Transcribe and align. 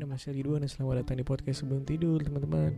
nama 0.00 0.16
saya 0.16 0.40
Ridwan 0.40 0.64
dan 0.64 0.72
selamat 0.72 1.04
datang 1.04 1.20
di 1.20 1.26
podcast 1.28 1.60
sebelum 1.60 1.84
tidur 1.84 2.24
teman-teman. 2.24 2.72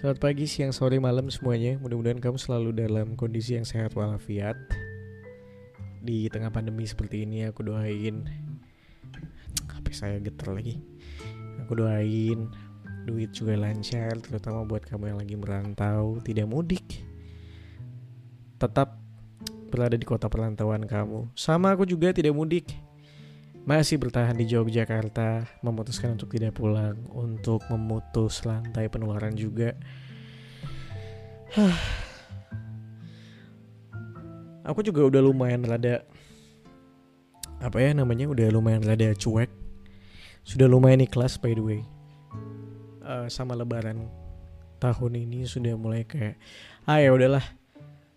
Selamat 0.00 0.16
pagi, 0.16 0.48
siang, 0.48 0.72
sore, 0.72 0.96
malam 0.96 1.28
semuanya. 1.28 1.76
Mudah-mudahan 1.76 2.24
kamu 2.24 2.40
selalu 2.40 2.72
dalam 2.72 3.12
kondisi 3.20 3.60
yang 3.60 3.68
sehat 3.68 3.92
walafiat. 3.92 4.56
Di 6.00 6.32
tengah 6.32 6.48
pandemi 6.48 6.88
seperti 6.88 7.28
ini 7.28 7.44
aku 7.44 7.68
doain. 7.68 8.24
HP 9.68 9.92
saya 9.92 10.16
getar 10.24 10.56
lagi. 10.56 10.80
Aku 11.60 11.76
doain 11.76 12.48
duit 13.04 13.34
juga 13.36 13.52
lancar 13.52 14.24
Terutama 14.24 14.64
buat 14.64 14.88
kamu 14.88 15.12
yang 15.12 15.18
lagi 15.20 15.36
merantau, 15.36 16.16
tidak 16.24 16.48
mudik. 16.48 17.04
Tetap 18.56 18.96
berada 19.68 20.00
di 20.00 20.08
kota 20.08 20.32
perantauan 20.32 20.88
kamu. 20.88 21.28
Sama 21.36 21.76
aku 21.76 21.84
juga 21.84 22.08
tidak 22.16 22.32
mudik 22.32 22.72
masih 23.62 23.94
bertahan 23.98 24.34
di 24.34 24.50
Yogyakarta, 24.50 25.46
memutuskan 25.62 26.18
untuk 26.18 26.34
tidak 26.34 26.58
pulang, 26.58 26.98
untuk 27.14 27.62
memutus 27.70 28.42
lantai 28.42 28.90
penularan 28.90 29.38
juga. 29.38 29.78
Aku 34.66 34.82
juga 34.82 35.06
udah 35.06 35.22
lumayan 35.22 35.62
rada 35.66 36.06
apa 37.62 37.78
ya 37.78 37.94
namanya 37.94 38.26
udah 38.26 38.50
lumayan 38.50 38.82
rada 38.82 39.14
cuek. 39.14 39.50
Sudah 40.42 40.66
lumayan 40.66 41.06
ikhlas 41.06 41.38
by 41.38 41.54
the 41.54 41.62
way. 41.62 41.80
Uh, 43.02 43.26
sama 43.30 43.54
lebaran 43.54 44.10
tahun 44.82 45.26
ini 45.26 45.46
sudah 45.46 45.78
mulai 45.78 46.02
kayak 46.02 46.38
ah 46.86 46.98
ya 46.98 47.14
udahlah 47.14 47.42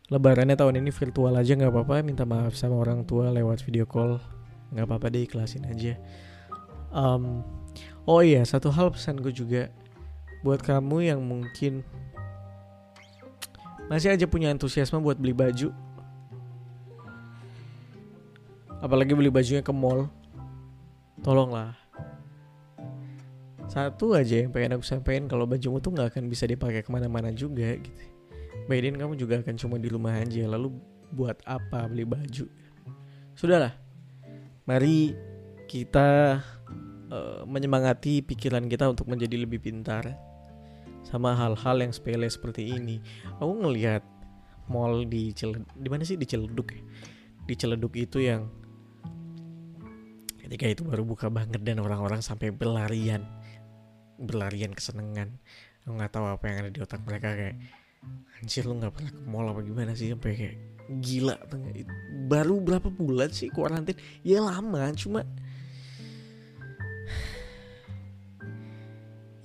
lebarannya 0.09 0.57
tahun 0.57 0.81
ini 0.81 0.89
virtual 0.93 1.33
aja 1.33 1.57
nggak 1.57 1.73
apa-apa 1.73 2.05
minta 2.05 2.25
maaf 2.25 2.53
sama 2.53 2.77
orang 2.77 3.05
tua 3.05 3.33
lewat 3.33 3.65
video 3.65 3.85
call 3.89 4.21
nggak 4.73 4.85
apa-apa 4.89 5.07
deh 5.13 5.25
ikhlasin 5.25 5.67
aja. 5.69 5.99
Um, 6.95 7.43
oh 8.07 8.23
iya 8.23 8.41
satu 8.47 8.71
hal 8.71 8.89
pesan 8.93 9.19
gue 9.19 9.33
juga 9.35 9.67
buat 10.45 10.61
kamu 10.61 11.09
yang 11.11 11.19
mungkin 11.25 11.81
masih 13.89 14.13
aja 14.13 14.25
punya 14.25 14.49
antusiasme 14.49 14.97
buat 15.01 15.17
beli 15.17 15.33
baju. 15.33 15.69
Apalagi 18.81 19.17
beli 19.17 19.33
bajunya 19.33 19.65
ke 19.65 19.73
mall. 19.73 20.09
Tolonglah. 21.25 21.73
Satu 23.65 24.13
aja 24.13 24.45
yang 24.45 24.53
pengen 24.53 24.77
aku 24.77 24.85
sampaikan 24.85 25.25
kalau 25.25 25.49
bajumu 25.49 25.81
tuh 25.81 25.89
nggak 25.93 26.13
akan 26.13 26.29
bisa 26.29 26.45
dipakai 26.45 26.85
ke 26.85 26.89
mana-mana 26.93 27.33
juga 27.33 27.77
gitu. 27.81 28.05
Baidin 28.69 28.97
kamu 28.97 29.17
juga 29.17 29.41
akan 29.41 29.57
cuma 29.57 29.81
di 29.81 29.89
rumah 29.89 30.21
aja. 30.21 30.45
Lalu 30.45 30.73
buat 31.13 31.41
apa 31.45 31.89
beli 31.89 32.05
baju? 32.05 32.45
Sudahlah 33.33 33.84
Mari 34.65 35.13
kita 35.69 36.41
uh, 37.13 37.41
menyemangati 37.45 38.25
pikiran 38.25 38.65
kita 38.65 38.89
untuk 38.89 39.05
menjadi 39.05 39.37
lebih 39.37 39.61
pintar 39.61 40.17
sama 41.05 41.37
hal-hal 41.37 41.77
yang 41.85 41.93
sepele 41.93 42.25
seperti 42.25 42.73
ini. 42.73 42.97
Aku 43.37 43.61
ngelihat 43.61 44.01
mall 44.65 45.05
di 45.05 45.29
Cel 45.37 45.61
di 45.77 45.85
mana 45.85 46.01
sih 46.01 46.17
di 46.17 46.25
Celeduk 46.25 46.73
ya? 46.73 46.81
Di 47.45 47.53
Celeduk 47.53 47.93
itu 47.93 48.25
yang 48.25 48.49
ketika 50.41 50.65
itu 50.65 50.81
baru 50.81 51.05
buka 51.05 51.29
banget 51.29 51.61
dan 51.61 51.81
orang-orang 51.81 52.25
sampai 52.25 52.49
berlarian 52.49 53.21
berlarian 54.17 54.73
kesenangan. 54.73 55.37
Aku 55.85 55.93
nggak 55.93 56.09
tahu 56.09 56.25
apa 56.25 56.43
yang 56.49 56.57
ada 56.65 56.71
di 56.73 56.81
otak 56.81 57.05
mereka 57.05 57.37
kayak 57.37 57.61
anjir 58.41 58.65
lu 58.67 58.73
nggak 58.77 58.93
pernah 58.93 59.11
ke 59.11 59.21
mall 59.25 59.49
apa 59.49 59.61
gimana 59.65 59.95
sih? 59.97 60.09
Sampai 60.13 60.37
kayak 60.37 60.57
gila 61.01 61.33
baru 62.29 62.61
berapa 62.61 62.93
bulan 62.93 63.33
sih 63.33 63.49
kuarantin? 63.49 63.97
Ya 64.21 64.37
lama 64.41 64.93
cuma 64.93 65.21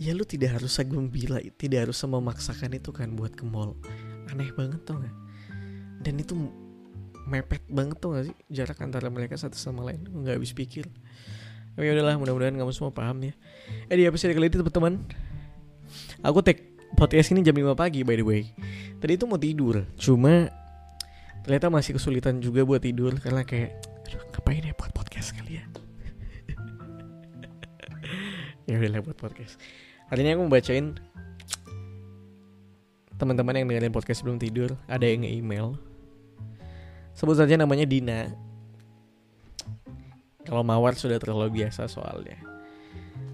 ya 0.04 0.12
lu 0.12 0.24
tidak 0.28 0.60
harus 0.60 0.76
gembira 0.84 1.40
tidak 1.56 1.88
harus 1.88 2.04
memaksakan 2.04 2.76
itu 2.76 2.92
kan 2.92 3.16
buat 3.16 3.32
ke 3.32 3.48
mall. 3.48 3.72
Aneh 4.30 4.54
banget 4.54 4.86
tuh 4.86 4.94
gak 5.00 5.10
dan 6.00 6.16
itu 6.16 6.32
mepet 7.28 7.60
banget 7.68 8.00
tuh 8.00 8.16
gak 8.16 8.24
sih? 8.32 8.36
Jarak 8.52 8.80
antara 8.80 9.10
mereka 9.12 9.36
satu 9.36 9.56
sama 9.56 9.84
lain 9.88 10.04
nggak 10.04 10.36
habis 10.36 10.52
pikir. 10.52 10.84
Oke 11.78 11.86
udahlah 11.86 12.18
mudah-mudahan 12.18 12.58
kamu 12.58 12.72
semua 12.74 12.90
paham 12.92 13.22
ya. 13.24 13.32
Eh 13.88 13.96
di 13.96 14.04
episode 14.04 14.34
kali 14.36 14.50
ini 14.50 14.58
teman-teman 14.60 15.00
Aku 16.20 16.44
take 16.44 16.69
podcast 16.94 17.32
ini 17.34 17.44
jam 17.44 17.54
5 17.54 17.74
pagi 17.74 18.02
by 18.02 18.16
the 18.18 18.24
way. 18.26 18.42
Tadi 19.00 19.16
itu 19.16 19.24
mau 19.24 19.40
tidur 19.40 19.88
Cuma 19.96 20.48
ternyata 21.40 21.72
masih 21.72 21.96
kesulitan 21.96 22.36
juga 22.38 22.62
buat 22.68 22.84
tidur 22.84 23.16
karena 23.16 23.42
kayak 23.42 23.80
aduh 24.06 24.22
ngapain 24.36 24.60
ya 24.60 24.74
buat 24.76 24.92
podcast 24.92 25.34
kali 25.36 25.60
ya? 25.60 25.64
Ya 28.68 28.78
udah 28.78 29.02
buat 29.02 29.18
podcast. 29.18 29.58
Hari 30.12 30.22
ini 30.22 30.34
aku 30.36 30.46
mau 30.46 30.52
bacain 30.52 30.94
teman-teman 33.18 33.58
yang 33.58 33.66
dengerin 33.66 33.90
podcast 33.92 34.22
sebelum 34.22 34.38
tidur 34.38 34.78
ada 34.86 35.04
yang 35.04 35.26
email 35.26 35.76
sebut 37.12 37.36
saja 37.36 37.58
namanya 37.58 37.84
Dina. 37.84 38.32
Kalau 40.46 40.64
mawar 40.64 40.96
sudah 40.96 41.20
terlalu 41.20 41.62
biasa 41.62 41.84
soalnya 41.86 42.49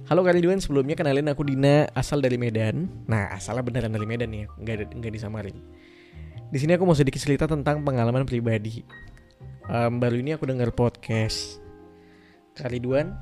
Halo 0.06 0.22
Kariduan, 0.22 0.62
sebelumnya 0.62 0.94
kenalin 0.94 1.26
aku 1.26 1.42
Dina, 1.42 1.90
asal 1.90 2.22
dari 2.22 2.38
Medan. 2.38 2.86
Nah, 3.10 3.26
asalnya 3.34 3.66
beneran 3.66 3.90
dari 3.90 4.06
Medan 4.06 4.30
ya, 4.30 4.46
nggak 4.54 4.94
nggak 5.02 5.12
disamarin. 5.18 5.58
Di 6.46 6.62
sini 6.62 6.78
aku 6.78 6.86
mau 6.86 6.94
sedikit 6.94 7.18
cerita 7.18 7.50
tentang 7.50 7.82
pengalaman 7.82 8.22
pribadi. 8.22 8.86
Um, 9.66 9.98
baru 9.98 10.22
ini 10.22 10.38
aku 10.38 10.46
dengar 10.46 10.70
podcast 10.70 11.58
Kariduan 12.54 13.18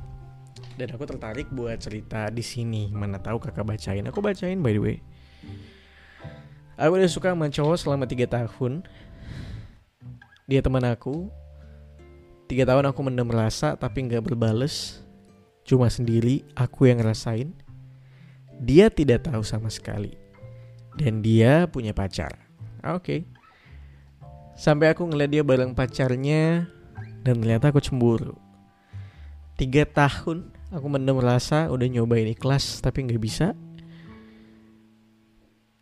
dan 0.77 0.93
aku 0.93 1.09
tertarik 1.09 1.49
buat 1.57 1.81
cerita 1.81 2.29
di 2.29 2.45
sini. 2.45 2.93
Mana 2.93 3.17
tahu 3.17 3.41
kakak 3.41 3.65
bacain? 3.65 4.05
Aku 4.05 4.21
bacain 4.21 4.61
by 4.61 4.77
the 4.77 4.83
way. 4.85 4.97
Aku 6.77 7.01
udah 7.01 7.09
suka 7.09 7.33
sama 7.33 7.49
cowok 7.49 7.81
selama 7.81 8.05
3 8.05 8.29
tahun. 8.29 8.85
Dia 10.45 10.61
teman 10.61 10.85
aku. 10.85 11.33
Tiga 12.45 12.69
tahun 12.69 12.93
aku 12.93 13.01
mendem 13.09 13.33
rasa 13.33 13.73
tapi 13.73 14.05
nggak 14.05 14.21
berbales. 14.21 15.04
Cuma 15.65 15.89
sendiri 15.89 16.45
aku 16.53 16.87
yang 16.93 17.01
ngerasain. 17.01 17.51
Dia 18.61 18.93
tidak 18.93 19.27
tahu 19.27 19.43
sama 19.43 19.73
sekali. 19.73 20.13
Dan 20.95 21.25
dia 21.25 21.67
punya 21.67 21.91
pacar. 21.97 22.37
Oke. 22.85 23.01
Okay. 23.01 23.21
Sampai 24.55 24.95
aku 24.95 25.03
ngeliat 25.11 25.31
dia 25.35 25.43
bareng 25.43 25.75
pacarnya 25.75 26.71
dan 27.27 27.43
ternyata 27.43 27.75
aku 27.75 27.83
cemburu. 27.83 28.39
Tiga 29.59 29.83
tahun 29.83 30.55
aku 30.71 30.87
mendem 30.87 31.19
rasa 31.19 31.73
udah 31.75 31.89
nyobain 31.91 32.31
ikhlas 32.31 32.79
tapi 32.79 33.03
nggak 33.03 33.19
bisa. 33.19 33.59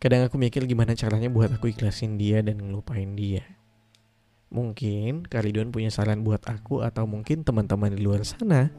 Kadang 0.01 0.25
aku 0.25 0.41
mikir 0.41 0.65
gimana 0.65 0.97
caranya 0.97 1.29
buat 1.29 1.53
aku 1.53 1.69
ikhlasin 1.69 2.17
dia 2.17 2.41
dan 2.41 2.59
ngelupain 2.59 3.13
dia. 3.13 3.45
Mungkin 4.49 5.25
Karidon 5.29 5.69
punya 5.69 5.93
saran 5.93 6.25
buat 6.25 6.41
aku 6.45 6.81
atau 6.81 7.05
mungkin 7.05 7.45
teman-teman 7.45 7.93
di 7.93 8.01
luar 8.01 8.25
sana 8.25 8.73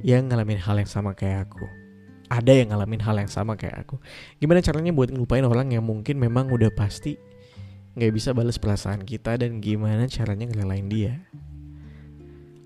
yang 0.00 0.28
ngalamin 0.32 0.56
hal 0.60 0.76
yang 0.80 0.88
sama 0.88 1.12
kayak 1.12 1.48
aku. 1.48 1.66
Ada 2.30 2.62
yang 2.62 2.70
ngalamin 2.72 3.02
hal 3.02 3.16
yang 3.18 3.30
sama 3.30 3.58
kayak 3.58 3.84
aku. 3.86 3.98
Gimana 4.38 4.62
caranya 4.62 4.94
buat 4.94 5.10
ngelupain 5.10 5.42
orang 5.42 5.74
yang 5.74 5.82
mungkin 5.82 6.16
memang 6.16 6.48
udah 6.48 6.70
pasti 6.72 7.18
nggak 7.98 8.12
bisa 8.14 8.30
balas 8.30 8.54
perasaan 8.54 9.02
kita 9.02 9.34
dan 9.34 9.58
gimana 9.58 10.06
caranya 10.06 10.46
ngerelain 10.46 10.86
dia? 10.86 11.18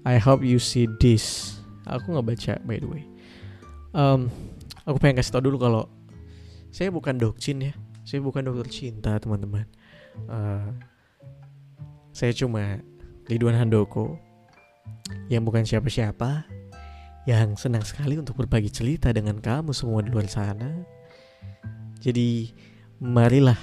I 0.04 0.20
hope 0.20 0.44
you 0.44 0.60
see 0.60 0.84
this. 1.00 1.56
Aku 1.88 2.12
nggak 2.12 2.26
baca 2.28 2.54
by 2.68 2.76
the 2.76 2.88
way. 2.88 3.04
Um, 3.96 4.28
aku 4.84 5.00
pengen 5.00 5.24
kasih 5.24 5.32
tau 5.32 5.42
dulu 5.42 5.56
kalau 5.56 5.88
saya 6.68 6.92
bukan 6.92 7.16
dokcin 7.16 7.72
ya. 7.72 7.72
Saya 8.04 8.20
bukan 8.20 8.44
dokter 8.44 8.68
cinta 8.68 9.16
teman-teman. 9.16 9.64
Uh, 10.28 10.76
saya 12.12 12.36
cuma 12.36 12.84
Ridwan 13.26 13.56
Handoko 13.56 14.20
yang 15.32 15.42
bukan 15.42 15.64
siapa-siapa 15.64 16.44
yang 17.24 17.56
senang 17.56 17.80
sekali 17.84 18.20
untuk 18.20 18.36
berbagi 18.36 18.68
cerita 18.68 19.08
dengan 19.08 19.40
kamu 19.40 19.72
semua 19.72 20.04
di 20.04 20.12
luar 20.12 20.28
sana. 20.28 20.68
Jadi, 22.04 22.52
marilah 23.00 23.56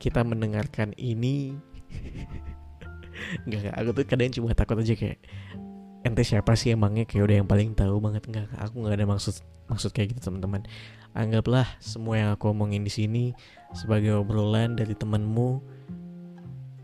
kita 0.00 0.24
mendengarkan 0.24 0.96
ini. 0.96 1.52
Enggak, 3.44 3.76
aku 3.76 3.90
tuh 4.00 4.04
kadang 4.08 4.32
cuma 4.32 4.56
takut 4.56 4.80
aja 4.80 4.96
kayak 4.96 5.20
ente 6.08 6.22
siapa 6.24 6.56
sih 6.56 6.72
emangnya? 6.72 7.04
Kayak 7.04 7.22
udah 7.28 7.36
yang 7.44 7.48
paling 7.48 7.76
tahu 7.76 8.00
banget. 8.00 8.24
Enggak 8.32 8.48
aku 8.56 8.80
nggak 8.80 8.96
ada 8.96 9.06
maksud 9.08 9.44
maksud 9.68 9.90
kayak 9.92 10.16
gitu 10.16 10.32
teman-teman. 10.32 10.64
Anggaplah 11.12 11.68
semua 11.80 12.16
yang 12.16 12.30
aku 12.32 12.52
omongin 12.52 12.84
di 12.84 12.92
sini 12.92 13.24
sebagai 13.76 14.16
obrolan 14.16 14.76
dari 14.76 14.92
temenmu 14.92 15.60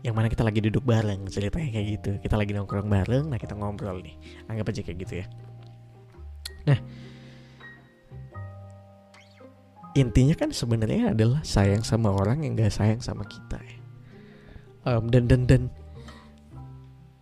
yang 0.03 0.19
mana 0.19 0.27
kita 0.27 0.43
lagi 0.43 0.59
duduk 0.59 0.83
bareng 0.83 1.25
ceritanya 1.29 1.69
kayak 1.73 1.87
gitu. 1.97 2.11
Kita 2.21 2.35
lagi 2.37 2.53
nongkrong 2.53 2.89
bareng 2.89 3.33
nah 3.33 3.39
kita 3.41 3.57
ngobrol 3.57 4.03
nih. 4.03 4.17
Anggap 4.51 4.73
aja 4.73 4.81
kayak 4.85 4.99
gitu 5.05 5.13
ya 5.23 5.27
Nah, 6.63 6.79
intinya 9.93 10.35
kan 10.37 10.49
sebenarnya 10.49 11.13
adalah 11.13 11.41
sayang 11.45 11.85
sama 11.85 12.09
orang 12.09 12.43
yang 12.43 12.57
gak 12.57 12.73
sayang 12.73 13.01
sama 13.03 13.27
kita 13.27 13.61
ya. 13.61 13.77
Um, 14.83 15.07
dan 15.07 15.31
dan 15.31 15.47
dan 15.47 15.61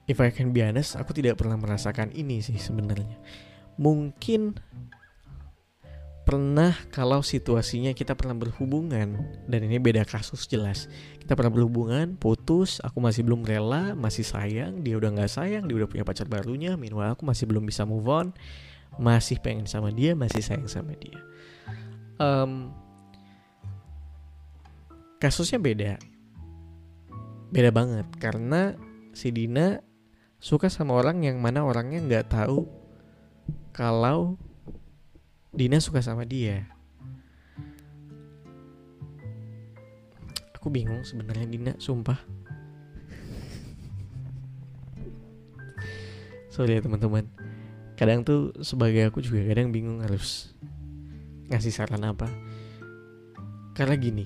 if 0.09 0.17
I 0.17 0.33
can 0.33 0.49
be 0.49 0.65
honest, 0.65 0.97
aku 0.97 1.13
tidak 1.13 1.37
pernah 1.37 1.55
merasakan 1.59 2.09
ini 2.13 2.41
sih 2.41 2.57
sebenarnya. 2.57 3.17
mungkin 3.79 4.59
pernah 6.21 6.77
kalau 6.93 7.25
situasinya 7.25 7.97
kita 7.97 8.13
pernah 8.13 8.37
berhubungan 8.37 9.17
dan 9.49 9.59
ini 9.65 9.81
beda 9.81 10.05
kasus 10.05 10.45
jelas 10.45 10.85
kita 11.17 11.33
pernah 11.33 11.49
berhubungan 11.49 12.13
putus 12.13 12.77
aku 12.85 13.01
masih 13.01 13.25
belum 13.25 13.41
rela 13.41 13.97
masih 13.97 14.21
sayang 14.21 14.85
dia 14.85 15.01
udah 15.01 15.17
nggak 15.17 15.31
sayang 15.33 15.65
dia 15.65 15.81
udah 15.81 15.89
punya 15.89 16.05
pacar 16.05 16.29
barunya 16.29 16.77
minimal 16.77 17.17
aku 17.17 17.25
masih 17.25 17.49
belum 17.49 17.65
bisa 17.65 17.89
move 17.89 18.05
on 18.05 18.29
masih 18.99 19.39
pengen 19.39 19.67
sama 19.67 19.93
dia 19.93 20.17
masih 20.17 20.43
sayang 20.43 20.67
sama 20.67 20.95
dia 20.97 21.19
um, 22.19 22.73
kasusnya 25.21 25.59
beda 25.61 25.99
beda 27.51 27.71
banget 27.71 28.07
karena 28.19 28.75
si 29.11 29.31
Dina 29.31 29.83
suka 30.41 30.71
sama 30.71 30.97
orang 30.97 31.21
yang 31.21 31.37
mana 31.37 31.63
orangnya 31.63 32.01
nggak 32.01 32.27
tahu 32.31 32.65
kalau 33.71 34.35
Dina 35.51 35.83
suka 35.83 35.99
sama 35.99 36.23
dia. 36.23 36.63
Aku 40.55 40.71
bingung 40.71 41.03
sebenarnya 41.03 41.43
Dina, 41.43 41.75
sumpah. 41.75 42.15
Sorry 46.55 46.79
ya 46.79 46.81
teman-teman. 46.87 47.27
Kadang 48.01 48.25
tuh 48.25 48.49
sebagai 48.65 49.05
aku 49.05 49.21
juga 49.21 49.45
kadang 49.45 49.69
bingung 49.69 50.01
harus 50.01 50.57
ngasih 51.53 51.69
saran 51.69 52.01
apa. 52.01 52.25
Karena 53.77 53.93
gini, 53.93 54.25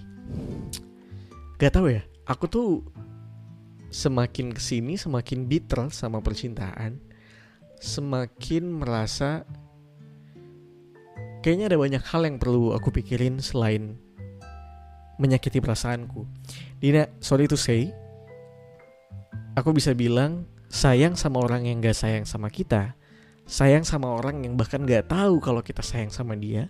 gak 1.60 1.76
tahu 1.76 1.92
ya. 1.92 2.08
Aku 2.24 2.48
tuh 2.48 2.88
semakin 3.92 4.56
ke 4.56 4.64
sini 4.64 4.96
semakin 4.96 5.44
bitter 5.44 5.92
sama 5.92 6.24
percintaan, 6.24 7.04
semakin 7.84 8.64
merasa 8.80 9.44
kayaknya 11.44 11.76
ada 11.76 11.78
banyak 11.78 12.04
hal 12.04 12.24
yang 12.24 12.40
perlu 12.40 12.72
aku 12.72 12.96
pikirin 12.96 13.44
selain 13.44 14.00
menyakiti 15.20 15.60
perasaanku. 15.60 16.24
Dina, 16.80 17.12
sorry 17.20 17.48
to 17.48 17.60
say, 17.60 17.92
aku 19.56 19.72
bisa 19.76 19.92
bilang 19.92 20.48
sayang 20.72 21.16
sama 21.16 21.44
orang 21.44 21.68
yang 21.68 21.80
gak 21.80 21.96
sayang 21.96 22.24
sama 22.24 22.48
kita, 22.48 22.96
sayang 23.46 23.86
sama 23.86 24.10
orang 24.10 24.42
yang 24.42 24.58
bahkan 24.58 24.82
gak 24.84 25.10
tahu 25.10 25.38
kalau 25.38 25.62
kita 25.62 25.86
sayang 25.86 26.10
sama 26.10 26.34
dia, 26.34 26.70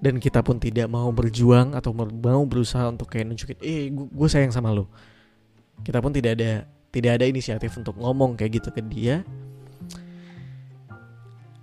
dan 0.00 0.16
kita 0.16 0.40
pun 0.40 0.56
tidak 0.56 0.88
mau 0.88 1.12
berjuang 1.12 1.76
atau 1.76 1.92
mau 1.96 2.42
berusaha 2.48 2.88
untuk 2.88 3.08
kayak 3.08 3.28
nunjukin, 3.28 3.58
eh 3.60 3.92
gue 3.92 4.28
sayang 4.28 4.52
sama 4.52 4.72
lo. 4.72 4.88
Kita 5.84 6.00
pun 6.00 6.12
tidak 6.12 6.40
ada 6.40 6.64
tidak 6.90 7.20
ada 7.20 7.24
inisiatif 7.28 7.72
untuk 7.76 7.96
ngomong 8.00 8.36
kayak 8.36 8.60
gitu 8.60 8.68
ke 8.72 8.80
dia. 8.84 9.24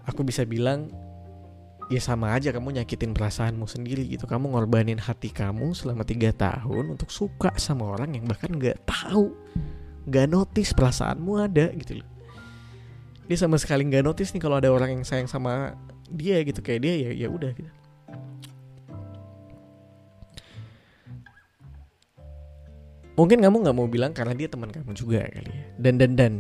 Aku 0.08 0.24
bisa 0.24 0.46
bilang 0.46 0.90
ya 1.88 2.00
sama 2.04 2.36
aja 2.36 2.52
kamu 2.52 2.80
nyakitin 2.80 3.16
perasaanmu 3.16 3.64
sendiri 3.64 4.04
gitu 4.12 4.28
kamu 4.28 4.52
ngorbanin 4.52 5.00
hati 5.00 5.32
kamu 5.32 5.72
selama 5.72 6.04
tiga 6.04 6.36
tahun 6.36 7.00
untuk 7.00 7.08
suka 7.08 7.56
sama 7.56 7.96
orang 7.96 8.12
yang 8.12 8.28
bahkan 8.28 8.52
nggak 8.52 8.84
tahu 8.84 9.32
nggak 10.04 10.28
notice 10.28 10.76
perasaanmu 10.76 11.32
ada 11.40 11.72
gitu 11.80 12.04
loh 12.04 12.17
dia 13.28 13.38
sama 13.38 13.60
sekali 13.60 13.84
nggak 13.88 14.04
notice 14.08 14.32
nih 14.34 14.42
kalau 14.42 14.58
ada 14.60 14.72
orang 14.72 15.00
yang 15.00 15.04
sayang 15.04 15.28
sama 15.28 15.76
dia 16.08 16.40
gitu 16.48 16.64
kayak 16.64 16.82
dia 16.88 16.94
ya 17.08 17.12
ya 17.14 17.28
udah 17.28 17.52
gitu 17.52 17.72
mungkin 23.20 23.44
kamu 23.44 23.56
nggak 23.68 23.76
mau 23.76 23.88
bilang 23.90 24.16
karena 24.16 24.32
dia 24.32 24.48
teman 24.48 24.72
kamu 24.72 24.96
juga 24.96 25.28
kali 25.28 25.52
ya 25.52 25.66
dan 25.78 25.96
dan 26.00 26.12
dan 26.16 26.34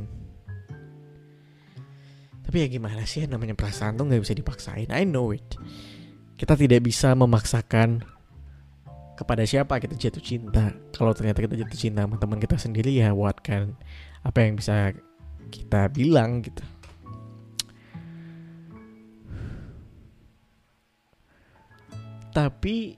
tapi 2.48 2.64
ya 2.64 2.68
gimana 2.72 3.04
sih 3.04 3.28
namanya 3.28 3.60
perasaan 3.60 4.00
tuh 4.00 4.08
nggak 4.08 4.24
bisa 4.24 4.32
dipaksain. 4.32 4.88
I 4.88 5.04
know 5.04 5.36
it. 5.36 5.44
Kita 6.40 6.56
tidak 6.56 6.80
bisa 6.88 7.12
memaksakan 7.12 8.08
kepada 9.20 9.44
siapa 9.44 9.84
kita 9.84 10.00
jatuh 10.00 10.24
cinta. 10.24 10.72
Kalau 10.96 11.12
ternyata 11.12 11.44
kita 11.44 11.60
jatuh 11.60 11.76
cinta 11.76 12.08
sama 12.08 12.16
teman 12.16 12.40
kita 12.40 12.56
sendiri 12.56 13.04
ya 13.04 13.12
what 13.12 13.44
kan 13.44 13.76
apa 14.24 14.48
yang 14.48 14.56
bisa 14.56 14.96
kita 15.52 15.92
bilang 15.92 16.40
gitu. 16.40 16.64
Tapi 22.38 22.94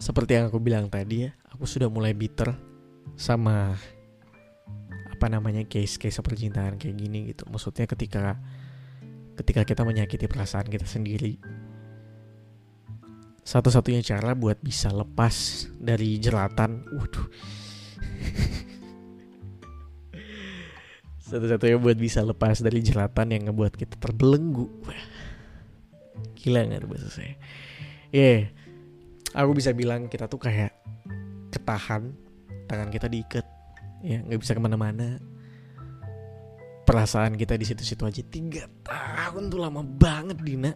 seperti 0.00 0.40
yang 0.40 0.48
aku 0.48 0.56
bilang 0.64 0.88
tadi 0.88 1.28
ya, 1.28 1.36
aku 1.52 1.68
sudah 1.68 1.92
mulai 1.92 2.16
bitter 2.16 2.56
sama 3.20 3.76
apa 5.12 5.26
namanya 5.28 5.68
case-case 5.68 6.24
percintaan 6.24 6.80
kayak 6.80 6.96
gini 6.96 7.36
gitu. 7.36 7.44
Maksudnya 7.52 7.84
ketika 7.84 8.40
ketika 9.36 9.68
kita 9.68 9.84
menyakiti 9.84 10.24
perasaan 10.24 10.72
kita 10.72 10.88
sendiri. 10.88 11.36
Satu-satunya 13.44 14.00
cara 14.00 14.32
buat 14.32 14.56
bisa 14.64 14.88
lepas 14.88 15.68
dari 15.76 16.16
jeratan 16.16 16.80
waduh. 16.96 17.28
Satu-satunya 21.28 21.76
buat 21.76 22.00
bisa 22.00 22.24
lepas 22.24 22.64
dari 22.64 22.80
jeratan 22.80 23.36
yang 23.36 23.52
ngebuat 23.52 23.76
kita 23.76 24.00
terbelenggu 24.00 24.64
gila 26.38 26.66
nggak 26.66 26.80
tuh 26.84 26.90
bahasa 26.90 27.08
saya 27.10 27.34
ya 28.08 28.22
yeah, 28.22 28.40
aku 29.36 29.56
bisa 29.58 29.70
bilang 29.76 30.08
kita 30.08 30.26
tuh 30.26 30.40
kayak 30.40 30.72
ketahan 31.52 32.14
tangan 32.68 32.92
kita 32.92 33.08
diikat. 33.08 33.46
Ya 34.04 34.22
nggak 34.22 34.40
bisa 34.44 34.54
ke 34.54 34.60
mana-mana. 34.60 35.18
Perasaan 36.84 37.36
kita 37.36 37.56
di 37.56 37.64
situ-situ 37.64 38.04
aja. 38.04 38.22
Tiga 38.24 38.68
tahun 38.84 39.52
tuh 39.52 39.60
lama 39.60 39.82
banget 39.82 40.38
Dina. 40.40 40.72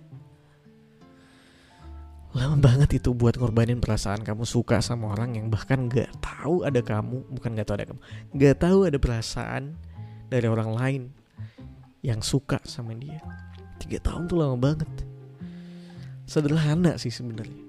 Lama 2.33 2.56
banget 2.56 2.97
itu 2.97 3.12
buat 3.12 3.37
ngorbanin 3.37 3.77
perasaan 3.77 4.25
kamu 4.25 4.49
suka 4.49 4.81
sama 4.81 5.12
orang 5.12 5.37
yang 5.37 5.53
bahkan 5.53 5.89
nggak 5.89 6.09
tahu 6.25 6.65
ada 6.65 6.81
kamu. 6.81 7.29
Bukan 7.29 7.50
nggak 7.53 7.69
tahu 7.69 7.77
ada 7.77 7.87
kamu. 7.93 8.00
Nggak 8.33 8.56
tahu 8.56 8.79
ada 8.89 8.99
perasaan 8.99 9.62
dari 10.33 10.49
orang 10.49 10.71
lain 10.73 11.03
yang 12.00 12.25
suka 12.25 12.61
sama 12.65 12.97
dia. 12.97 13.21
Tiga 13.77 14.00
tahun 14.00 14.29
tuh 14.29 14.41
lama 14.41 14.56
banget 14.56 14.89
sederhana 16.32 16.96
sih 16.96 17.12
sebenarnya. 17.12 17.61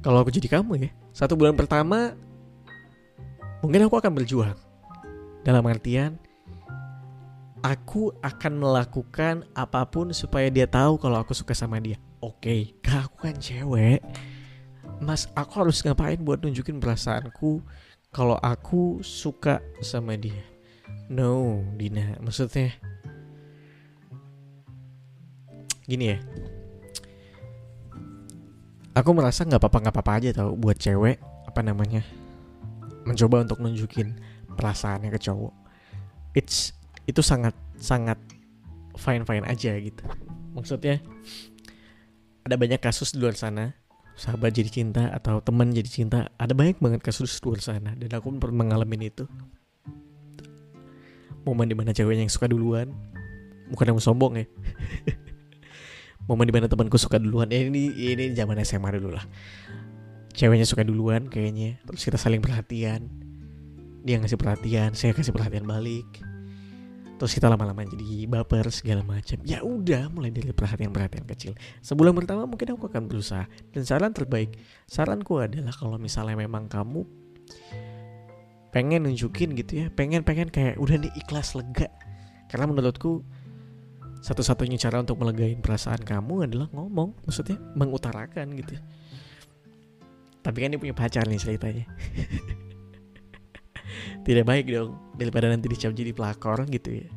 Kalau 0.00 0.24
aku 0.24 0.32
jadi 0.32 0.48
kamu 0.48 0.88
ya 0.88 0.90
satu 1.12 1.36
bulan 1.36 1.52
pertama 1.52 2.16
mungkin 3.60 3.84
aku 3.84 4.00
akan 4.00 4.12
berjuang. 4.16 4.56
Dalam 5.44 5.64
artian 5.68 6.16
aku 7.60 8.16
akan 8.24 8.52
melakukan 8.56 9.44
apa 9.52 9.84
pun 9.84 10.08
supaya 10.16 10.48
dia 10.48 10.64
tahu 10.64 10.96
kalau 10.96 11.20
aku 11.20 11.36
suka 11.36 11.52
sama 11.52 11.76
dia. 11.84 12.00
Oke 12.24 12.72
okay, 12.80 12.96
aku 13.04 13.28
kan 13.28 13.36
cewek? 13.36 14.00
Mas 15.04 15.28
aku 15.36 15.64
harus 15.64 15.84
ngapain 15.84 16.16
buat 16.20 16.40
nunjukin 16.40 16.80
perasaanku 16.80 17.60
kalau 18.08 18.40
aku 18.40 19.04
suka 19.04 19.60
sama 19.84 20.16
dia? 20.16 20.40
No 21.12 21.60
Dina. 21.76 22.16
Maksudnya 22.24 22.72
gini 25.84 26.16
ya. 26.16 26.18
Aku 28.94 29.10
merasa 29.10 29.42
nggak 29.42 29.58
apa-apa 29.58 29.78
nggak 29.84 29.94
apa-apa 29.94 30.12
aja 30.22 30.28
tau 30.30 30.54
buat 30.54 30.78
cewek 30.78 31.18
apa 31.50 31.60
namanya 31.66 32.06
mencoba 33.04 33.44
untuk 33.44 33.60
nunjukin 33.60 34.16
perasaannya 34.54 35.10
ke 35.12 35.20
cowok. 35.20 35.54
It's 36.38 36.72
itu 37.04 37.20
sangat 37.20 37.52
sangat 37.76 38.16
fine 38.96 39.26
fine 39.26 39.44
aja 39.44 39.74
gitu. 39.76 40.04
Maksudnya 40.54 41.02
ada 42.46 42.54
banyak 42.54 42.78
kasus 42.78 43.12
di 43.12 43.20
luar 43.20 43.34
sana 43.34 43.74
sahabat 44.14 44.54
jadi 44.54 44.70
cinta 44.70 45.10
atau 45.10 45.42
teman 45.42 45.74
jadi 45.74 45.90
cinta 45.90 46.30
ada 46.38 46.54
banyak 46.54 46.78
banget 46.78 47.02
kasus 47.02 47.34
di 47.42 47.50
luar 47.50 47.58
sana 47.58 47.98
dan 47.98 48.08
aku 48.14 48.30
pernah 48.38 48.62
mengalami 48.62 49.10
itu. 49.10 49.26
Momen 51.44 51.68
di 51.68 51.76
mana 51.76 51.92
ceweknya 51.92 52.24
yang 52.24 52.32
suka 52.32 52.48
duluan 52.48 52.88
bukan 53.68 53.92
yang 53.92 54.00
sombong 54.00 54.40
ya 54.40 54.46
momen 56.24 56.48
di 56.48 56.54
mana 56.54 56.66
temanku 56.70 56.96
suka 56.96 57.20
duluan. 57.20 57.48
Ya 57.52 57.64
ini 57.64 57.92
ini 57.92 58.32
zaman 58.32 58.60
SMA 58.64 58.88
dulu 58.96 59.12
lah. 59.12 59.24
Ceweknya 60.34 60.66
suka 60.66 60.82
duluan 60.82 61.30
kayaknya. 61.30 61.78
Terus 61.86 62.02
kita 62.02 62.18
saling 62.18 62.42
perhatian. 62.42 63.06
Dia 64.04 64.20
ngasih 64.20 64.36
perhatian 64.36 64.92
saya 64.92 65.16
kasih 65.16 65.32
perhatian 65.32 65.64
balik. 65.64 66.06
Terus 67.14 67.30
kita 67.30 67.46
lama-lama 67.46 67.86
jadi 67.86 68.26
baper 68.26 68.68
segala 68.74 69.06
macam. 69.06 69.38
Ya 69.46 69.62
udah 69.62 70.10
mulai 70.10 70.34
dari 70.34 70.50
perhatian-perhatian 70.50 71.24
kecil. 71.30 71.52
Sebulan 71.78 72.10
pertama 72.12 72.42
mungkin 72.44 72.74
aku 72.74 72.90
akan 72.90 73.06
berusaha. 73.06 73.46
Dan 73.70 73.86
saran 73.86 74.10
terbaik 74.10 74.58
saranku 74.90 75.38
adalah 75.38 75.70
kalau 75.70 75.94
misalnya 75.96 76.34
memang 76.34 76.66
kamu 76.66 77.06
pengen 78.74 79.06
nunjukin 79.06 79.54
gitu 79.54 79.86
ya 79.86 79.86
pengen 79.94 80.26
pengen 80.26 80.50
kayak 80.50 80.74
udah 80.82 80.98
nih 80.98 81.12
ikhlas 81.14 81.54
lega. 81.54 81.86
Karena 82.50 82.66
menurutku 82.66 83.22
satu-satunya 84.24 84.80
cara 84.80 85.04
untuk 85.04 85.20
melegain 85.20 85.60
perasaan 85.60 86.00
kamu 86.00 86.48
adalah 86.48 86.72
ngomong 86.72 87.28
maksudnya 87.28 87.60
mengutarakan 87.76 88.56
gitu 88.56 88.80
tapi 90.44 90.60
kan 90.60 90.68
dia 90.68 90.76
punya 90.76 90.92
pacar 90.92 91.24
nih 91.24 91.40
ceritanya. 91.40 91.88
Tidak 94.28 94.44
baik 94.44 94.68
dong 94.68 95.16
daripada 95.16 95.48
nanti 95.48 95.72
dicap 95.72 95.96
jadi 95.96 96.12
pelakor 96.12 96.68
gitu 96.68 97.00
ya. 97.00 97.08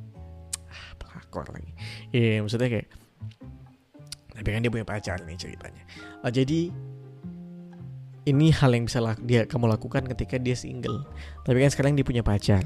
Ah, 0.72 0.96
pelakor 0.96 1.52
lagi. 1.52 1.76
Iya 2.16 2.24
yeah, 2.24 2.38
maksudnya 2.40 2.72
kayak 2.72 2.88
tapi 4.32 4.50
kan 4.54 4.62
dia 4.64 4.72
punya 4.72 4.88
pacar 4.88 5.20
nih 5.28 5.36
ceritanya. 5.36 5.84
Uh, 6.24 6.32
jadi 6.32 6.72
ini 8.32 8.48
hal 8.56 8.72
yang 8.72 8.88
bisa 8.88 9.04
dia 9.28 9.44
kamu 9.44 9.76
lakukan 9.76 10.08
ketika 10.16 10.40
dia 10.40 10.56
single. 10.56 11.04
Tapi 11.44 11.68
kan 11.68 11.72
sekarang 11.76 12.00
dia 12.00 12.08
punya 12.08 12.24
pacar. 12.24 12.64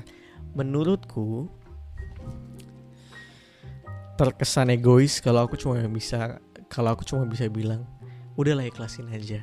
Menurutku 0.53 1.49
terkesan 4.21 4.69
egois 4.69 5.17
kalau 5.17 5.49
aku 5.49 5.57
cuma 5.57 5.81
bisa 5.89 6.37
kalau 6.69 6.93
aku 6.93 7.01
cuma 7.01 7.25
bisa 7.25 7.49
bilang 7.49 7.89
udahlah 8.37 8.69
ikhlasin 8.69 9.09
aja. 9.09 9.41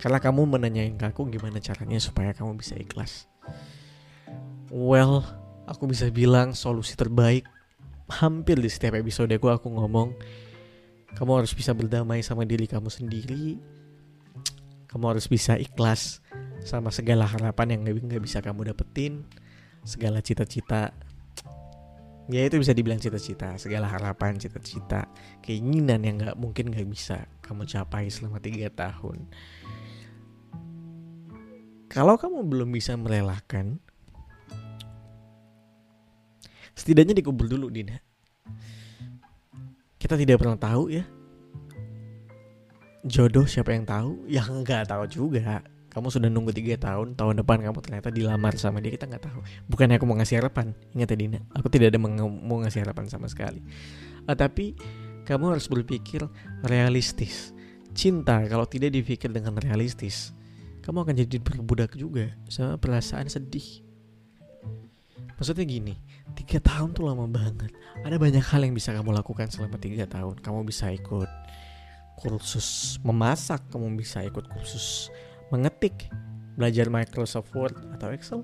Karena 0.00 0.16
kamu 0.16 0.56
menanyain 0.56 0.96
ke 0.96 1.12
aku 1.12 1.28
gimana 1.28 1.60
caranya 1.60 2.00
supaya 2.00 2.32
kamu 2.32 2.56
bisa 2.56 2.72
ikhlas. 2.80 3.28
Well 4.72 5.20
aku 5.68 5.84
bisa 5.84 6.08
bilang 6.08 6.56
solusi 6.56 6.96
terbaik 6.96 7.44
hampir 8.08 8.56
di 8.56 8.72
setiap 8.72 8.96
episode 8.96 9.30
aku 9.36 9.52
aku 9.52 9.68
ngomong 9.68 10.16
kamu 11.14 11.44
harus 11.44 11.52
bisa 11.52 11.76
berdamai 11.76 12.24
sama 12.24 12.48
diri 12.48 12.64
kamu 12.64 12.88
sendiri. 12.88 13.60
Kamu 14.88 15.04
harus 15.06 15.28
bisa 15.28 15.54
ikhlas 15.54 16.24
sama 16.66 16.90
segala 16.90 17.28
harapan 17.28 17.78
yang 17.78 17.80
nggak 17.86 18.22
bisa 18.22 18.42
kamu 18.42 18.74
dapetin, 18.74 19.22
segala 19.86 20.18
cita-cita. 20.22 20.94
Ya 22.30 22.46
itu 22.46 22.62
bisa 22.62 22.70
dibilang 22.70 23.02
cita-cita, 23.02 23.58
segala 23.58 23.90
harapan, 23.90 24.38
cita-cita, 24.38 25.10
keinginan 25.42 26.06
yang 26.06 26.16
nggak 26.22 26.38
mungkin 26.38 26.70
nggak 26.70 26.86
bisa 26.86 27.26
kamu 27.42 27.66
capai 27.66 28.06
selama 28.06 28.38
tiga 28.38 28.70
tahun. 28.70 29.26
Kalau 31.90 32.14
kamu 32.14 32.46
belum 32.46 32.70
bisa 32.70 32.94
merelakan, 32.94 33.82
setidaknya 36.78 37.18
dikubur 37.18 37.50
dulu 37.50 37.66
Dina. 37.66 37.98
Kita 39.98 40.14
tidak 40.14 40.38
pernah 40.38 40.54
tahu 40.54 40.94
ya 40.94 41.02
jodoh 43.04 43.48
siapa 43.48 43.72
yang 43.72 43.88
tahu 43.88 44.28
ya 44.28 44.44
nggak 44.44 44.92
tahu 44.92 45.04
juga 45.08 45.64
kamu 45.90 46.06
sudah 46.06 46.30
nunggu 46.30 46.54
tiga 46.54 46.78
tahun 46.78 47.18
tahun 47.18 47.42
depan 47.42 47.66
kamu 47.66 47.78
ternyata 47.82 48.08
dilamar 48.14 48.54
sama 48.54 48.78
dia 48.78 48.94
kita 48.94 49.10
nggak 49.10 49.26
tahu. 49.26 49.42
Bukannya 49.66 49.98
aku 49.98 50.06
mau 50.06 50.14
ngasih 50.14 50.38
harapan? 50.38 50.70
Ingat 50.94 51.10
ya 51.14 51.16
Dina 51.18 51.38
aku 51.50 51.66
tidak 51.66 51.90
ada 51.90 51.98
mau 51.98 52.58
ngasih 52.62 52.86
harapan 52.86 53.10
sama 53.10 53.26
sekali. 53.26 53.58
Uh, 54.24 54.36
tapi 54.38 54.78
kamu 55.26 55.58
harus 55.58 55.66
berpikir 55.66 56.30
realistis. 56.62 57.50
Cinta 57.90 58.38
kalau 58.46 58.70
tidak 58.70 58.94
dipikir 58.94 59.34
dengan 59.34 59.58
realistis 59.58 60.30
kamu 60.86 61.04
akan 61.04 61.14
jadi 61.26 61.36
berbudak 61.42 61.98
juga 61.98 62.30
sama 62.46 62.78
perasaan 62.78 63.26
sedih. 63.26 63.82
Maksudnya 65.36 65.66
gini 65.66 65.94
tiga 66.38 66.62
tahun 66.62 66.94
tuh 66.94 67.10
lama 67.10 67.26
banget. 67.26 67.74
Ada 68.06 68.14
banyak 68.14 68.44
hal 68.46 68.62
yang 68.62 68.78
bisa 68.78 68.94
kamu 68.94 69.10
lakukan 69.10 69.50
selama 69.50 69.74
tiga 69.82 70.06
tahun. 70.06 70.38
Kamu 70.38 70.62
bisa 70.62 70.86
ikut 70.94 71.28
kursus 72.20 73.00
memasak, 73.00 73.64
kamu 73.72 73.96
bisa 73.96 74.20
ikut 74.22 74.44
kursus 74.52 75.08
mengetik, 75.50 76.08
belajar 76.54 76.86
Microsoft 76.90 77.50
Word 77.54 77.76
atau 77.94 78.10
Excel. 78.14 78.40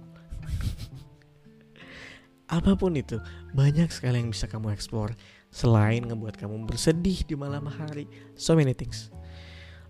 Apa 2.46 2.78
pun 2.78 2.94
itu, 2.94 3.18
banyak 3.58 3.90
sekali 3.90 4.22
yang 4.22 4.30
bisa 4.30 4.46
kamu 4.46 4.70
explore 4.70 5.18
selain 5.50 6.06
ngebuat 6.06 6.38
kamu 6.38 6.62
bersedih 6.68 7.26
di 7.26 7.34
malam 7.34 7.66
hari. 7.66 8.06
So 8.38 8.54
many 8.54 8.70
things. 8.70 9.10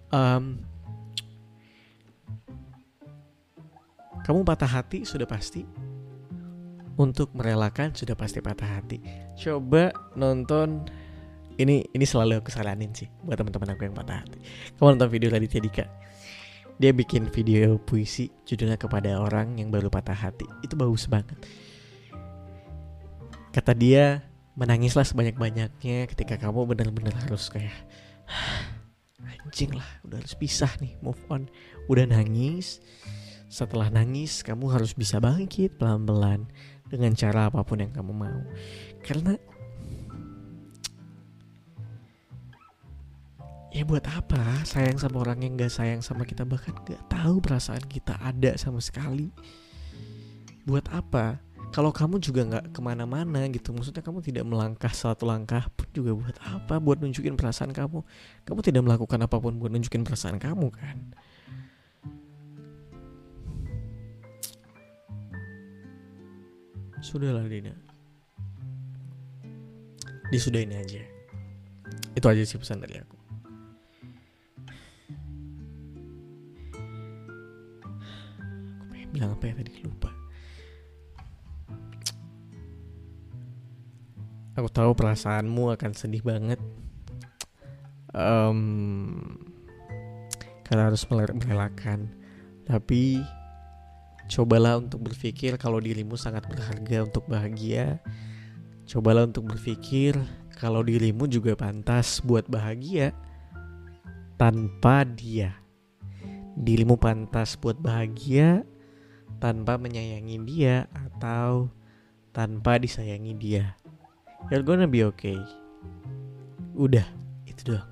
Um, 0.08 0.64
kamu 4.24 4.46
patah 4.48 4.70
hati 4.70 5.04
sudah 5.04 5.28
pasti. 5.28 5.68
Untuk 6.96 7.28
merelakan 7.36 7.92
sudah 7.92 8.16
pasti 8.16 8.40
patah 8.40 8.80
hati. 8.80 9.04
Coba 9.36 9.92
nonton 10.16 10.88
ini 11.60 11.84
ini 11.92 12.04
selalu 12.08 12.40
aku 12.40 12.48
saranin 12.48 12.92
sih 12.96 13.04
buat 13.20 13.36
teman-teman 13.36 13.76
aku 13.76 13.84
yang 13.84 13.92
patah 13.92 14.24
hati. 14.24 14.40
Kamu 14.80 14.96
nonton 14.96 15.12
video 15.12 15.28
Raditya 15.28 15.60
Dika? 15.60 15.84
Dia 16.76 16.92
bikin 16.92 17.32
video 17.32 17.80
puisi 17.80 18.28
judulnya 18.44 18.76
kepada 18.76 19.16
orang 19.16 19.56
yang 19.56 19.72
baru 19.72 19.88
patah 19.88 20.16
hati. 20.16 20.44
Itu 20.60 20.76
bagus 20.76 21.08
banget. 21.08 21.40
Kata 23.56 23.72
dia, 23.72 24.20
menangislah 24.60 25.08
sebanyak-banyaknya 25.08 26.04
ketika 26.12 26.36
kamu 26.36 26.76
benar-benar 26.76 27.16
harus 27.16 27.48
kayak 27.48 27.72
anjing 29.46 29.72
lah, 29.72 29.88
udah 30.04 30.20
harus 30.20 30.36
pisah 30.36 30.68
nih, 30.84 31.00
move 31.00 31.20
on. 31.32 31.48
Udah 31.88 32.04
nangis. 32.04 32.84
Setelah 33.48 33.88
nangis, 33.88 34.44
kamu 34.44 34.68
harus 34.68 34.92
bisa 34.92 35.16
bangkit 35.22 35.80
pelan-pelan 35.80 36.44
dengan 36.92 37.16
cara 37.16 37.48
apa 37.48 37.64
pun 37.64 37.80
yang 37.80 37.94
kamu 37.94 38.12
mau. 38.12 38.40
Karena 39.00 39.38
ya 43.76 43.84
buat 43.84 44.08
apa? 44.08 44.64
Sayang 44.64 44.96
sama 44.96 45.20
orang 45.20 45.44
yang 45.44 45.60
gak 45.60 45.68
sayang 45.68 46.00
sama 46.00 46.24
kita. 46.24 46.48
Bahkan 46.48 46.88
gak 46.88 47.02
tahu 47.12 47.44
perasaan 47.44 47.84
kita 47.84 48.16
ada 48.24 48.56
sama 48.56 48.80
sekali. 48.80 49.28
Buat 50.64 50.88
apa? 50.88 51.36
Kalau 51.76 51.92
kamu 51.92 52.22
juga 52.22 52.46
nggak 52.46 52.72
ke 52.72 52.80
mana-mana 52.80 53.44
gitu 53.52 53.74
maksudnya 53.74 54.00
kamu 54.00 54.24
tidak 54.24 54.48
melangkah 54.48 54.88
satu 54.88 55.28
langkah 55.28 55.66
pun 55.76 55.84
juga 55.92 56.16
buat 56.16 56.36
apa? 56.40 56.80
Buat 56.80 57.04
nunjukin 57.04 57.36
perasaan 57.36 57.76
kamu. 57.76 58.00
Kamu 58.48 58.60
tidak 58.64 58.80
melakukan 58.86 59.20
apa 59.20 59.36
pun 59.36 59.60
buat 59.60 59.68
nunjukin 59.68 60.06
perasaan 60.06 60.40
kamu 60.40 60.72
kan? 60.72 60.96
Sudahlah 67.04 67.44
Dina. 67.44 67.76
Disudahin 70.32 70.72
aja. 70.72 71.04
Itu 72.16 72.24
aja 72.32 72.40
sih 72.40 72.56
pesan 72.56 72.80
dari 72.80 73.04
aku 73.04 73.15
bilang 79.12 79.34
apa 79.34 79.50
ya 79.50 79.54
tadi 79.58 79.72
lupa. 79.82 80.10
Aku 84.56 84.72
tahu 84.72 84.96
perasaanmu 84.96 85.76
akan 85.76 85.92
sedih 85.92 86.24
banget. 86.24 86.56
Um, 88.16 89.36
karena 90.64 90.88
harus 90.88 91.04
merelakan. 91.12 92.08
Tapi 92.64 93.20
cobalah 94.32 94.80
untuk 94.80 95.06
berpikir 95.06 95.60
kalau 95.60 95.76
dirimu 95.76 96.16
sangat 96.16 96.48
berharga 96.48 97.04
untuk 97.04 97.28
bahagia. 97.28 98.00
Cobalah 98.88 99.28
untuk 99.28 99.44
berpikir 99.44 100.16
kalau 100.56 100.80
dirimu 100.80 101.28
juga 101.28 101.52
pantas 101.52 102.24
buat 102.24 102.48
bahagia 102.48 103.12
tanpa 104.40 105.04
dia. 105.04 105.52
Dirimu 106.56 106.96
pantas 106.96 107.60
buat 107.60 107.76
bahagia 107.76 108.64
tanpa 109.38 109.76
menyayangi 109.76 110.40
dia 110.44 110.88
atau 110.92 111.68
tanpa 112.32 112.80
disayangi 112.80 113.32
dia. 113.36 113.76
You're 114.52 114.64
gonna 114.64 114.88
be 114.88 115.02
okay. 115.04 115.36
Udah, 116.76 117.04
itu 117.48 117.72
doang. 117.72 117.88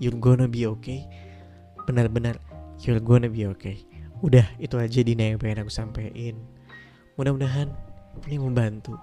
You're 0.00 0.16
gonna 0.16 0.48
be 0.48 0.64
okay. 0.64 1.04
Benar-benar 1.84 2.40
you're 2.82 3.02
gonna 3.02 3.28
be 3.28 3.44
okay. 3.52 3.84
Udah, 4.24 4.46
itu 4.56 4.78
aja 4.78 5.00
Dina 5.02 5.34
yang 5.34 5.38
pengen 5.38 5.66
aku 5.66 5.72
sampaikan. 5.72 6.38
Mudah-mudahan 7.18 7.68
ini 8.28 8.38
membantu. 8.40 8.96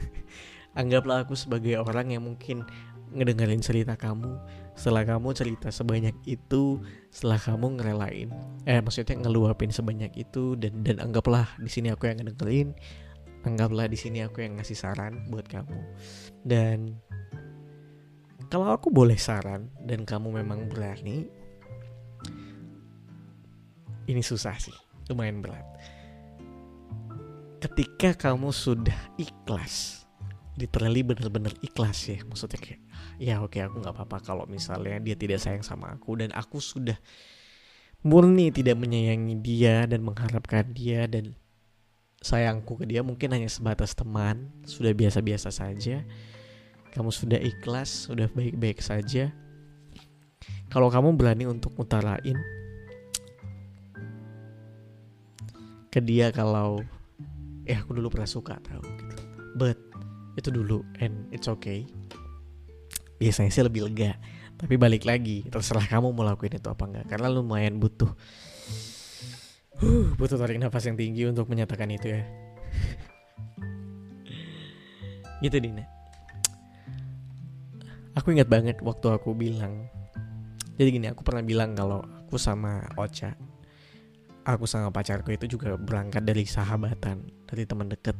Anggaplah 0.78 1.26
aku 1.26 1.34
sebagai 1.34 1.78
orang 1.78 2.14
yang 2.14 2.22
mungkin 2.26 2.66
ngedengerin 3.12 3.64
cerita 3.64 3.96
kamu 3.96 4.36
setelah 4.78 5.02
kamu 5.02 5.34
cerita 5.34 5.74
sebanyak 5.74 6.14
itu 6.22 6.78
setelah 7.10 7.42
kamu 7.42 7.82
ngerelain 7.82 8.30
eh 8.62 8.78
maksudnya 8.78 9.18
ngeluapin 9.18 9.74
sebanyak 9.74 10.14
itu 10.14 10.54
dan 10.54 10.86
dan 10.86 11.02
anggaplah 11.02 11.50
di 11.58 11.66
sini 11.66 11.90
aku 11.90 12.06
yang 12.06 12.22
ngedengerin 12.22 12.78
anggaplah 13.46 13.86
di 13.86 13.98
sini 13.98 14.24
aku 14.24 14.42
yang 14.42 14.58
ngasih 14.58 14.74
saran 14.74 15.28
buat 15.30 15.46
kamu. 15.46 15.78
Dan 16.42 16.98
kalau 18.52 18.74
aku 18.74 18.90
boleh 18.90 19.16
saran 19.20 19.70
dan 19.84 20.02
kamu 20.02 20.42
memang 20.42 20.66
berani 20.66 21.28
ini 24.08 24.22
susah 24.24 24.56
sih 24.56 24.74
lumayan 25.12 25.44
berat. 25.44 25.64
Ketika 27.58 28.14
kamu 28.14 28.54
sudah 28.54 28.96
ikhlas 29.18 30.06
literally 30.58 31.06
bener-bener 31.06 31.54
ikhlas 31.62 32.10
ya 32.10 32.18
maksudnya 32.26 32.58
kayak 32.58 32.82
ya 33.18 33.42
oke 33.42 33.58
aku 33.58 33.82
nggak 33.82 33.94
apa-apa 33.94 34.18
kalau 34.22 34.44
misalnya 34.46 34.98
dia 35.02 35.18
tidak 35.18 35.42
sayang 35.42 35.66
sama 35.66 35.94
aku 35.94 36.22
dan 36.22 36.30
aku 36.34 36.62
sudah 36.62 36.96
murni 38.06 38.54
tidak 38.54 38.78
menyayangi 38.78 39.34
dia 39.42 39.84
dan 39.90 40.06
mengharapkan 40.06 40.70
dia 40.70 41.10
dan 41.10 41.34
sayangku 42.18 42.78
ke 42.78 42.84
dia 42.86 43.02
mungkin 43.02 43.30
hanya 43.34 43.46
sebatas 43.50 43.94
teman 43.94 44.50
sudah 44.66 44.90
biasa-biasa 44.94 45.50
saja. 45.50 46.02
Kamu 46.94 47.14
sudah 47.14 47.38
ikhlas 47.38 48.10
sudah 48.10 48.26
baik-baik 48.32 48.82
saja. 48.82 49.30
Kalau 50.68 50.90
kamu 50.90 51.14
berani 51.14 51.46
untuk 51.48 51.74
utarain 51.78 52.36
ke 55.88 56.00
dia 56.04 56.28
kalau 56.34 56.84
eh 57.64 57.76
aku 57.76 57.96
dulu 57.96 58.12
pernah 58.12 58.28
suka 58.28 58.60
tahu 58.60 58.82
gitu. 58.84 59.16
But 59.56 59.78
itu 60.38 60.54
dulu 60.54 60.84
and 61.02 61.26
it's 61.34 61.50
okay 61.50 61.86
biasanya 63.18 63.50
sih 63.50 63.62
lebih 63.66 63.90
lega. 63.90 64.16
Tapi 64.58 64.74
balik 64.74 65.06
lagi 65.06 65.46
terserah 65.46 65.86
kamu 65.86 66.10
mau 66.10 66.26
lakuin 66.26 66.58
itu 66.58 66.66
apa 66.66 66.82
enggak. 66.86 67.06
Karena 67.06 67.30
lumayan 67.30 67.78
butuh. 67.78 68.10
Huh, 69.78 70.10
butuh 70.18 70.34
tarik 70.34 70.58
nafas 70.58 70.90
yang 70.90 70.98
tinggi 70.98 71.22
untuk 71.26 71.46
menyatakan 71.46 71.86
itu 71.94 72.10
ya. 72.18 72.22
Gitu 75.44 75.54
Dina. 75.62 75.86
Aku 78.18 78.34
ingat 78.34 78.50
banget 78.50 78.82
waktu 78.82 79.06
aku 79.14 79.38
bilang. 79.38 79.86
Jadi 80.74 80.88
gini 80.90 81.06
aku 81.06 81.22
pernah 81.22 81.46
bilang 81.46 81.78
kalau 81.78 82.02
aku 82.02 82.34
sama 82.34 82.82
Ocha 82.98 83.38
aku 84.48 84.64
sama 84.64 84.88
pacarku 84.88 85.36
itu 85.36 85.44
juga 85.44 85.76
berangkat 85.76 86.24
dari 86.24 86.48
sahabatan 86.48 87.20
dari 87.44 87.68
teman 87.68 87.92
deket. 87.92 88.16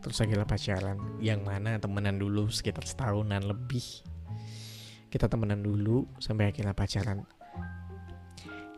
Terus 0.00 0.18
akhirnya 0.24 0.48
pacaran. 0.48 0.98
Yang 1.20 1.40
mana 1.44 1.76
temenan 1.76 2.16
dulu 2.16 2.48
sekitar 2.48 2.88
setahunan 2.88 3.44
lebih 3.44 3.84
kita 5.12 5.28
temenan 5.28 5.60
dulu 5.60 6.08
sampai 6.16 6.48
akhirnya 6.48 6.72
pacaran. 6.72 7.28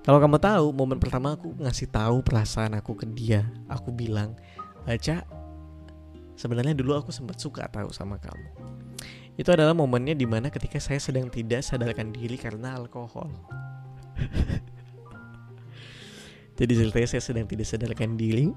Kalau 0.03 0.19
kamu 0.19 0.43
tahu 0.43 0.67
momen 0.75 0.99
pertama 0.99 1.39
aku 1.39 1.55
ngasih 1.63 1.89
tahu 1.89 2.27
perasaan 2.27 2.75
aku 2.75 2.99
ke 2.99 3.07
dia. 3.07 3.47
Aku 3.71 3.95
bilang 3.95 4.35
baca 4.83 5.23
sebenarnya 6.35 6.75
dulu 6.75 6.99
aku 6.99 7.15
sempat 7.15 7.39
suka 7.39 7.71
tahu 7.71 7.95
sama 7.95 8.19
kamu. 8.19 8.51
Itu 9.39 9.55
adalah 9.55 9.73
momennya 9.73 10.19
di 10.19 10.27
mana 10.27 10.51
ketika 10.51 10.83
saya 10.83 10.99
sedang 10.99 11.31
tidak 11.31 11.63
sadarkan 11.63 12.11
diri 12.11 12.35
karena 12.35 12.75
alkohol. 12.75 13.31
Jadi 16.59 16.73
ceritanya 16.75 17.09
saya 17.09 17.23
sedang 17.23 17.47
tidak 17.47 17.67
sadarkan 17.67 18.19
diri 18.19 18.51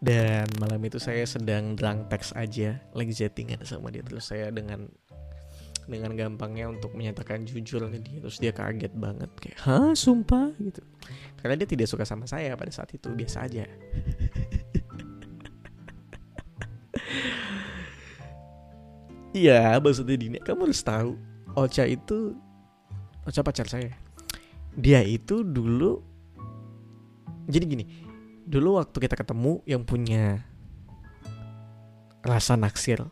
dan 0.00 0.46
malam 0.62 0.80
itu 0.86 1.02
saya 1.02 1.26
sedang 1.26 1.76
drunk 1.76 2.08
text 2.08 2.32
aja 2.38 2.78
lagi 2.94 3.12
chattingan 3.16 3.64
sama 3.66 3.90
dia. 3.90 4.06
Terus 4.06 4.28
saya 4.28 4.54
dengan 4.54 4.86
dengan 5.90 6.14
gampangnya 6.14 6.70
untuk 6.70 6.94
menyatakan 6.94 7.42
jujur 7.42 7.90
ke 7.90 7.98
dia. 7.98 8.22
Terus 8.22 8.38
dia 8.38 8.54
kaget 8.54 8.94
banget 8.94 9.30
kayak 9.42 9.58
hah 9.66 9.92
sumpah? 9.92 10.54
Gitu. 10.56 10.80
Karena 11.42 11.58
dia 11.58 11.66
tidak 11.66 11.90
suka 11.90 12.06
sama 12.06 12.30
saya 12.30 12.54
pada 12.54 12.70
saat 12.70 12.94
itu 12.94 13.10
biasa 13.10 13.50
aja. 13.50 13.66
Iya, 19.30 19.78
maksudnya 19.78 20.18
Dini, 20.18 20.42
kamu 20.42 20.66
harus 20.66 20.82
tahu 20.82 21.14
Ocha 21.54 21.86
itu 21.86 22.34
Ocha 23.22 23.46
pacar 23.46 23.70
saya. 23.70 23.94
Dia 24.74 25.06
itu 25.06 25.46
dulu 25.46 26.02
jadi 27.50 27.66
gini, 27.66 27.84
dulu 28.46 28.78
waktu 28.78 28.94
kita 29.06 29.18
ketemu 29.18 29.62
yang 29.66 29.82
punya 29.82 30.42
rasa 32.22 32.54
naksir 32.54 33.02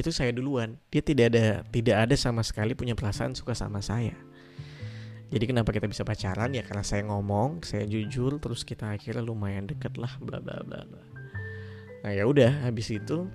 itu 0.00 0.10
saya 0.10 0.32
duluan. 0.32 0.80
Dia 0.88 1.04
tidak 1.04 1.36
ada 1.36 1.62
tidak 1.68 1.96
ada 2.08 2.14
sama 2.16 2.40
sekali 2.40 2.72
punya 2.72 2.96
perasaan 2.96 3.36
suka 3.36 3.52
sama 3.52 3.84
saya. 3.84 4.16
Jadi 5.30 5.44
kenapa 5.46 5.70
kita 5.70 5.86
bisa 5.86 6.02
pacaran 6.02 6.50
ya 6.50 6.66
karena 6.66 6.82
saya 6.82 7.06
ngomong, 7.06 7.62
saya 7.62 7.86
jujur, 7.86 8.42
terus 8.42 8.66
kita 8.66 8.90
akhirnya 8.90 9.22
lumayan 9.22 9.70
deket 9.70 9.94
lah, 9.94 10.10
bla 10.18 10.42
bla 10.42 10.58
bla 10.66 10.82
bla. 10.82 11.02
Nah 12.02 12.10
ya 12.10 12.26
udah, 12.26 12.66
habis 12.66 12.90
itu 12.90 13.30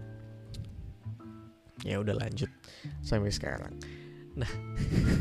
ya 1.86 2.02
udah 2.02 2.18
lanjut 2.18 2.50
sampai 3.06 3.30
sekarang 3.30 3.78
nah 4.36 4.50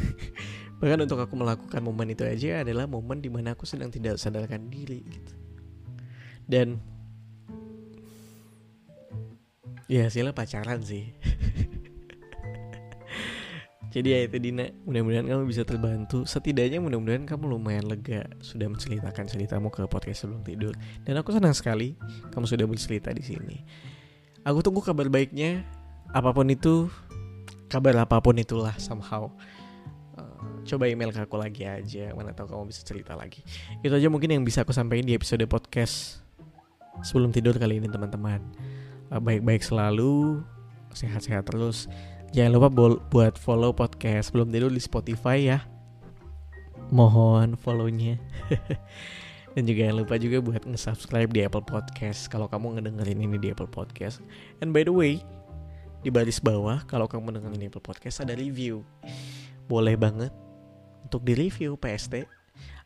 bahkan 0.80 1.04
untuk 1.04 1.20
aku 1.20 1.36
melakukan 1.36 1.80
momen 1.84 2.16
itu 2.16 2.24
aja 2.24 2.64
adalah 2.64 2.88
momen 2.88 3.20
di 3.20 3.30
mana 3.30 3.52
aku 3.52 3.68
sedang 3.68 3.92
tidak 3.92 4.16
sadarkan 4.16 4.72
diri 4.72 5.04
gitu 5.04 5.32
dan 6.48 6.80
ya 9.88 10.08
hasilnya 10.08 10.32
pacaran 10.32 10.80
sih. 10.80 11.12
Jadi 13.94 14.10
ya 14.10 14.26
itu 14.26 14.42
Dina. 14.42 14.66
Mudah-mudahan 14.82 15.30
kamu 15.30 15.46
bisa 15.46 15.62
terbantu. 15.62 16.26
Setidaknya 16.26 16.82
mudah-mudahan 16.82 17.30
kamu 17.30 17.46
lumayan 17.46 17.86
lega 17.86 18.26
sudah 18.42 18.66
menceritakan 18.66 19.30
ceritamu 19.30 19.70
ke 19.70 19.86
podcast 19.86 20.26
sebelum 20.26 20.42
tidur. 20.42 20.74
Dan 21.06 21.14
aku 21.14 21.30
senang 21.30 21.54
sekali 21.54 21.94
kamu 22.34 22.42
sudah 22.42 22.66
bercerita 22.66 23.14
di 23.14 23.22
sini. 23.22 23.62
Aku 24.42 24.66
tunggu 24.66 24.82
kabar 24.82 25.06
baiknya. 25.06 25.62
Apa 26.10 26.34
pun 26.34 26.50
itu 26.50 26.90
kabar 27.70 27.94
apa 28.02 28.18
pun 28.18 28.34
itulah 28.34 28.74
somehow. 28.82 29.30
Uh, 30.18 30.58
coba 30.66 30.90
email 30.90 31.14
ke 31.14 31.22
aku 31.22 31.38
lagi 31.38 31.62
aja 31.62 32.10
mana 32.18 32.34
tahu 32.34 32.50
kamu 32.50 32.74
bisa 32.74 32.82
cerita 32.82 33.14
lagi. 33.14 33.46
Itu 33.78 33.94
aja 33.94 34.10
mungkin 34.10 34.34
yang 34.34 34.42
bisa 34.42 34.66
aku 34.66 34.74
sampaikan 34.74 35.06
di 35.06 35.14
episode 35.14 35.46
podcast 35.46 36.18
sebelum 37.06 37.30
tidur 37.30 37.54
kali 37.62 37.78
ini 37.78 37.86
teman-teman 37.86 38.42
baik-baik 39.20 39.62
selalu 39.62 40.42
sehat-sehat 40.94 41.50
terus 41.50 41.90
jangan 42.30 42.58
lupa 42.58 42.68
buat 43.10 43.34
follow 43.38 43.74
podcast 43.74 44.30
sebelum 44.30 44.50
tidur 44.50 44.70
di 44.70 44.82
Spotify 44.82 45.38
ya 45.54 45.58
mohon 46.90 47.58
follownya 47.58 48.18
dan 49.54 49.62
juga 49.66 49.86
jangan 49.86 49.96
lupa 50.02 50.14
juga 50.18 50.38
buat 50.42 50.62
nge-subscribe 50.66 51.30
di 51.30 51.46
Apple 51.46 51.62
Podcast 51.62 52.26
kalau 52.26 52.50
kamu 52.50 52.78
ngedengerin 52.78 53.22
ini 53.22 53.38
di 53.38 53.48
Apple 53.54 53.70
Podcast 53.70 54.22
and 54.62 54.74
by 54.74 54.82
the 54.82 54.94
way 54.94 55.22
di 56.04 56.12
baris 56.12 56.36
bawah 56.36 56.84
kalau 56.84 57.08
kamu 57.08 57.40
dengerin 57.40 57.72
Apple 57.72 57.80
Podcast 57.80 58.20
ada 58.20 58.36
review. 58.36 58.84
Boleh 59.64 59.96
banget 59.96 60.28
untuk 61.00 61.24
di 61.24 61.32
review 61.32 61.80
PST 61.80 62.28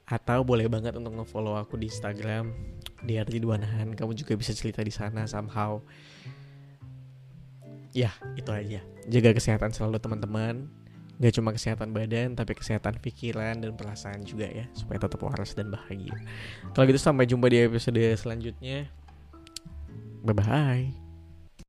atau 0.06 0.46
boleh 0.46 0.70
banget 0.70 0.94
untuk 0.94 1.18
nge-follow 1.18 1.58
aku 1.58 1.74
di 1.74 1.90
Instagram 1.90 2.54
di 3.02 3.18
Ridwanahan. 3.18 3.98
Kamu 3.98 4.14
juga 4.14 4.38
bisa 4.38 4.54
cerita 4.54 4.86
di 4.86 4.94
sana 4.94 5.26
somehow. 5.26 5.82
Ya, 7.96 8.12
itu 8.36 8.50
aja. 8.52 8.80
Jaga 9.08 9.30
kesehatan 9.32 9.72
selalu 9.72 9.98
teman-teman. 10.00 10.68
Gak 11.18 11.34
cuma 11.34 11.50
kesehatan 11.50 11.90
badan, 11.90 12.38
tapi 12.38 12.54
kesehatan 12.54 13.02
pikiran 13.02 13.58
dan 13.58 13.74
perasaan 13.74 14.22
juga 14.22 14.46
ya, 14.46 14.70
supaya 14.70 15.02
tetap 15.02 15.18
waras 15.18 15.50
dan 15.50 15.66
bahagia. 15.66 16.14
Kalau 16.70 16.86
gitu 16.86 17.00
sampai 17.02 17.26
jumpa 17.26 17.50
di 17.50 17.58
episode 17.66 17.98
selanjutnya. 18.14 18.86
Bye 20.22 20.34
bye. 20.38 21.07